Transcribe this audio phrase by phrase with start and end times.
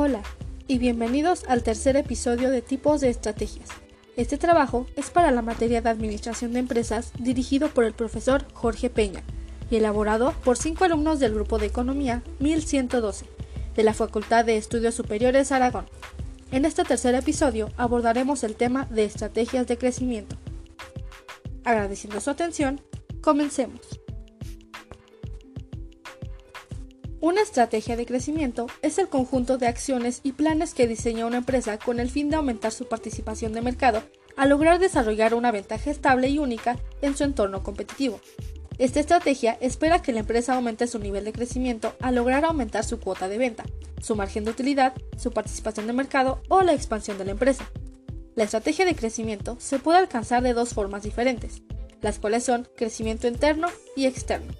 [0.00, 0.22] Hola
[0.68, 3.68] y bienvenidos al tercer episodio de Tipos de Estrategias.
[4.16, 8.90] Este trabajo es para la materia de Administración de Empresas dirigido por el profesor Jorge
[8.90, 9.24] Peña
[9.72, 13.26] y elaborado por cinco alumnos del grupo de Economía 1112
[13.74, 15.86] de la Facultad de Estudios Superiores Aragón.
[16.52, 20.36] En este tercer episodio abordaremos el tema de estrategias de crecimiento.
[21.64, 22.80] Agradeciendo su atención,
[23.20, 23.97] comencemos.
[27.20, 31.76] Una estrategia de crecimiento es el conjunto de acciones y planes que diseña una empresa
[31.76, 34.04] con el fin de aumentar su participación de mercado
[34.36, 38.20] a lograr desarrollar una ventaja estable y única en su entorno competitivo.
[38.78, 43.00] Esta estrategia espera que la empresa aumente su nivel de crecimiento al lograr aumentar su
[43.00, 43.64] cuota de venta,
[44.00, 47.68] su margen de utilidad, su participación de mercado o la expansión de la empresa.
[48.36, 51.62] La estrategia de crecimiento se puede alcanzar de dos formas diferentes,
[52.00, 53.66] las cuales son crecimiento interno
[53.96, 54.54] y externo.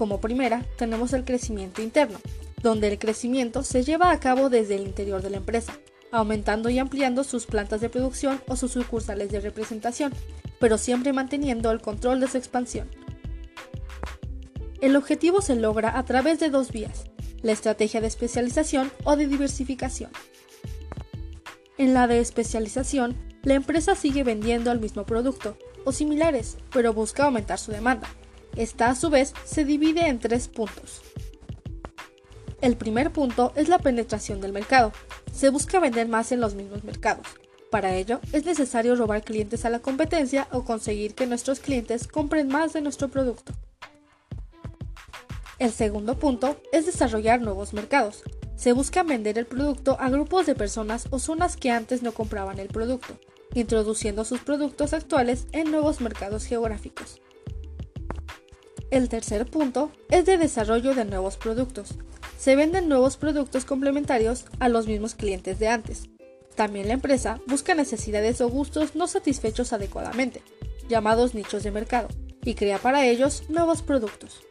[0.00, 2.18] Como primera, tenemos el crecimiento interno,
[2.62, 5.74] donde el crecimiento se lleva a cabo desde el interior de la empresa,
[6.10, 10.14] aumentando y ampliando sus plantas de producción o sus sucursales de representación,
[10.58, 12.88] pero siempre manteniendo el control de su expansión.
[14.80, 17.04] El objetivo se logra a través de dos vías,
[17.42, 20.10] la estrategia de especialización o de diversificación.
[21.76, 27.24] En la de especialización, la empresa sigue vendiendo el mismo producto o similares, pero busca
[27.24, 28.08] aumentar su demanda,
[28.56, 31.02] esta a su vez se divide en tres puntos.
[32.60, 34.92] El primer punto es la penetración del mercado.
[35.32, 37.26] Se busca vender más en los mismos mercados.
[37.70, 42.48] Para ello, es necesario robar clientes a la competencia o conseguir que nuestros clientes compren
[42.48, 43.52] más de nuestro producto.
[45.58, 48.22] El segundo punto es desarrollar nuevos mercados.
[48.56, 52.58] Se busca vender el producto a grupos de personas o zonas que antes no compraban
[52.58, 53.18] el producto,
[53.54, 57.20] introduciendo sus productos actuales en nuevos mercados geográficos.
[58.90, 61.90] El tercer punto es de desarrollo de nuevos productos.
[62.36, 66.08] Se venden nuevos productos complementarios a los mismos clientes de antes.
[66.56, 70.42] También la empresa busca necesidades o gustos no satisfechos adecuadamente,
[70.88, 72.08] llamados nichos de mercado,
[72.44, 74.42] y crea para ellos nuevos productos.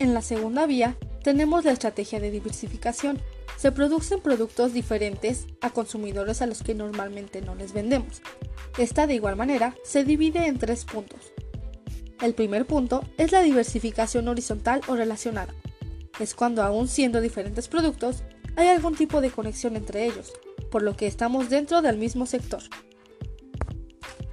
[0.00, 3.20] En la segunda vía tenemos la estrategia de diversificación.
[3.56, 8.20] Se producen productos diferentes a consumidores a los que normalmente no les vendemos.
[8.78, 11.32] Esta de igual manera se divide en tres puntos.
[12.20, 15.54] El primer punto es la diversificación horizontal o relacionada.
[16.18, 18.24] Es cuando aún siendo diferentes productos,
[18.56, 20.32] hay algún tipo de conexión entre ellos,
[20.72, 22.60] por lo que estamos dentro del mismo sector.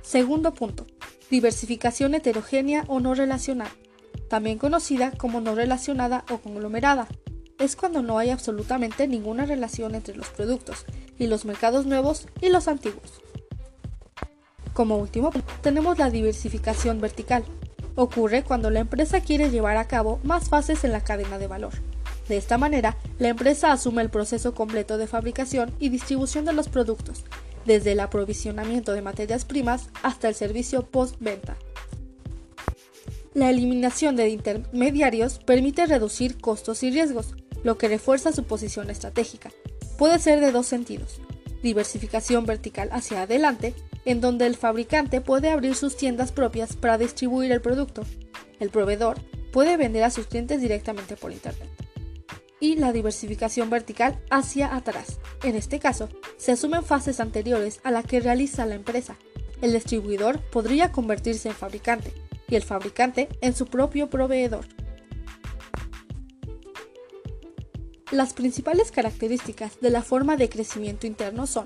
[0.02, 0.88] Segundo punto,
[1.30, 3.72] diversificación heterogénea o no relacionada,
[4.30, 7.08] también conocida como no relacionada o conglomerada.
[7.60, 10.86] Es cuando no hay absolutamente ninguna relación entre los productos
[11.20, 13.22] y los mercados nuevos y los antiguos.
[14.74, 15.32] Como último,
[15.62, 17.46] tenemos la diversificación vertical,
[17.96, 21.74] Ocurre cuando la empresa quiere llevar a cabo más fases en la cadena de valor.
[22.28, 26.68] De esta manera, la empresa asume el proceso completo de fabricación y distribución de los
[26.68, 27.24] productos,
[27.66, 31.56] desde el aprovisionamiento de materias primas hasta el servicio postventa.
[33.34, 39.52] La eliminación de intermediarios permite reducir costos y riesgos, lo que refuerza su posición estratégica.
[39.98, 41.20] Puede ser de dos sentidos,
[41.62, 43.74] diversificación vertical hacia adelante
[44.06, 48.04] en donde el fabricante puede abrir sus tiendas propias para distribuir el producto.
[48.60, 49.20] El proveedor
[49.52, 51.70] puede vender a sus clientes directamente por Internet.
[52.60, 55.20] Y la diversificación vertical hacia atrás.
[55.44, 59.18] En este caso, se asumen fases anteriores a la que realiza la empresa.
[59.62, 62.14] El distribuidor podría convertirse en fabricante
[62.48, 64.66] y el fabricante en su propio proveedor.
[68.12, 71.66] Las principales características de la forma de crecimiento interno son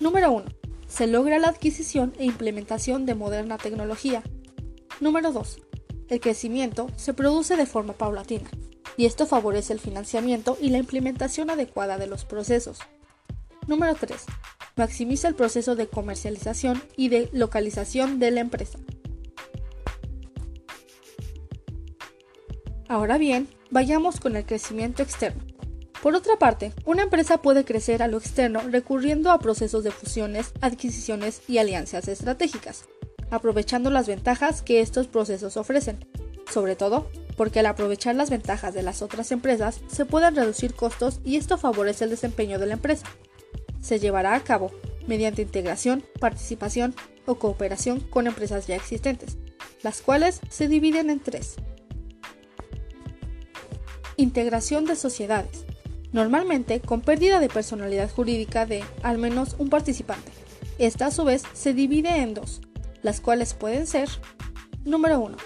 [0.00, 4.22] Número 1 se logra la adquisición e implementación de moderna tecnología.
[5.00, 5.60] Número 2.
[6.08, 8.50] El crecimiento se produce de forma paulatina,
[8.96, 12.78] y esto favorece el financiamiento y la implementación adecuada de los procesos.
[13.66, 14.24] Número 3.
[14.76, 18.78] Maximiza el proceso de comercialización y de localización de la empresa.
[22.88, 25.57] Ahora bien, vayamos con el crecimiento externo.
[26.02, 30.52] Por otra parte, una empresa puede crecer a lo externo recurriendo a procesos de fusiones,
[30.60, 32.84] adquisiciones y alianzas estratégicas,
[33.30, 36.06] aprovechando las ventajas que estos procesos ofrecen,
[36.50, 41.20] sobre todo porque al aprovechar las ventajas de las otras empresas se pueden reducir costos
[41.24, 43.06] y esto favorece el desempeño de la empresa.
[43.80, 44.70] Se llevará a cabo
[45.08, 46.94] mediante integración, participación
[47.26, 49.36] o cooperación con empresas ya existentes,
[49.82, 51.56] las cuales se dividen en tres.
[54.16, 55.64] Integración de sociedades
[56.12, 60.32] normalmente con pérdida de personalidad jurídica de al menos un participante.
[60.78, 62.60] Esta a su vez se divide en dos,
[63.02, 64.08] las cuales pueden ser
[64.84, 65.36] Número 1.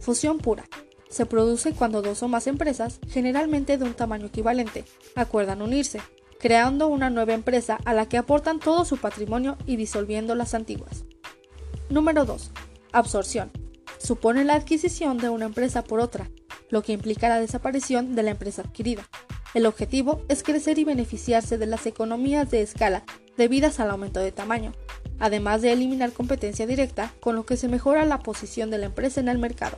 [0.00, 0.64] Fusión pura.
[1.10, 4.84] se produce cuando dos o más empresas, generalmente de un tamaño equivalente,
[5.16, 6.00] acuerdan unirse,
[6.38, 11.04] creando una nueva empresa a la que aportan todo su patrimonio y disolviendo las antiguas.
[11.88, 12.52] Número 2.
[12.92, 13.50] Absorción.
[13.98, 16.30] Supone la adquisición de una empresa por otra,
[16.70, 19.08] lo que implica la desaparición de la empresa adquirida.
[19.52, 23.02] El objetivo es crecer y beneficiarse de las economías de escala
[23.36, 24.72] debidas al aumento de tamaño,
[25.18, 29.20] además de eliminar competencia directa, con lo que se mejora la posición de la empresa
[29.20, 29.76] en el mercado.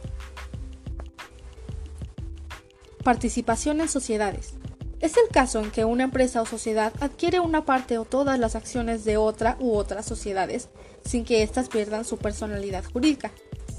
[3.03, 4.55] Participación en sociedades.
[5.01, 8.55] Es el caso en que una empresa o sociedad adquiere una parte o todas las
[8.55, 10.69] acciones de otra u otras sociedades
[11.05, 13.33] sin que éstas pierdan su personalidad jurídica.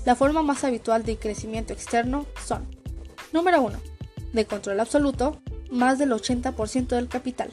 [0.06, 2.68] La forma más habitual de crecimiento externo son
[3.32, 3.80] Número 1.
[4.34, 5.42] De control absoluto,
[5.74, 7.52] más del 80% del capital.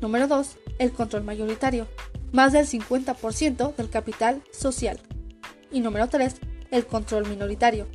[0.00, 0.56] Número 2.
[0.78, 1.88] El control mayoritario,
[2.30, 5.00] más del 50% del capital social.
[5.72, 6.36] Y número 3.
[6.70, 7.86] El control minoritario,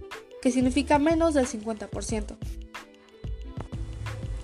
[0.42, 2.36] que significa menos del 50%.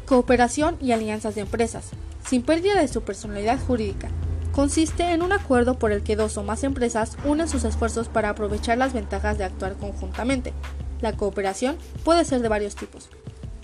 [0.06, 1.90] Cooperación y alianzas de empresas,
[2.26, 4.10] sin pérdida de su personalidad jurídica.
[4.52, 8.30] Consiste en un acuerdo por el que dos o más empresas unen sus esfuerzos para
[8.30, 10.54] aprovechar las ventajas de actuar conjuntamente.
[11.02, 13.10] La cooperación puede ser de varios tipos.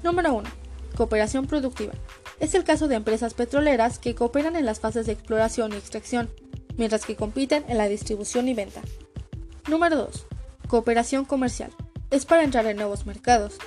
[0.04, 0.65] Número 1.
[0.96, 1.94] Cooperación productiva.
[2.40, 6.30] Es el caso de empresas petroleras que cooperan en las fases de exploración y extracción,
[6.78, 8.82] mientras que compiten en la distribución y venta.
[9.70, 10.26] Número 2.
[10.68, 11.72] Cooperación comercial.
[12.12, 13.58] Es para entrar en nuevos mercados.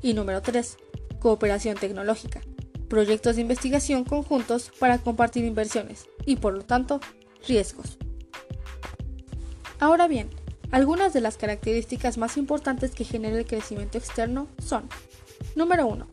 [0.00, 0.76] Y número 3
[1.18, 2.40] cooperación tecnológica,
[2.88, 7.00] proyectos de investigación conjuntos para compartir inversiones y, por lo tanto,
[7.46, 7.98] riesgos.
[9.80, 10.28] Ahora bien,
[10.70, 14.88] algunas de las características más importantes que genera el crecimiento externo son,
[15.54, 16.06] número 1,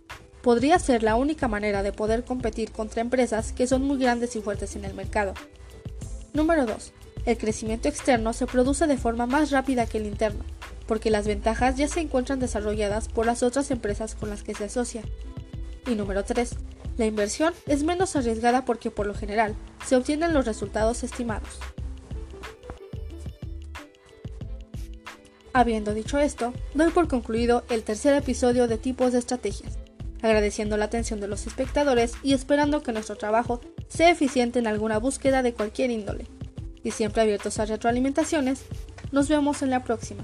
[0.46, 4.42] podría ser la única manera de poder competir contra empresas que son muy grandes y
[4.42, 5.34] fuertes en el mercado.
[6.34, 6.94] Número 2.
[7.26, 10.46] El crecimiento externo se produce de forma más rápida que el interno,
[10.86, 14.66] porque las ventajas ya se encuentran desarrolladas por las otras empresas con las que se
[14.66, 15.02] asocia.
[15.88, 16.52] Y número 3.
[16.98, 21.58] La inversión es menos arriesgada porque por lo general se obtienen los resultados estimados.
[25.54, 29.80] Habiendo dicho esto, doy por concluido el tercer episodio de tipos de estrategias,
[30.26, 34.98] agradeciendo la atención de los espectadores y esperando que nuestro trabajo sea eficiente en alguna
[34.98, 36.28] búsqueda de cualquier índole.
[36.84, 38.64] Y siempre abiertos a retroalimentaciones,
[39.12, 40.24] nos vemos en la próxima.